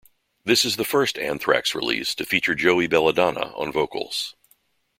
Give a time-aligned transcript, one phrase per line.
[0.43, 4.35] This is the first Anthrax release to feature Joey Belladonna on vocals.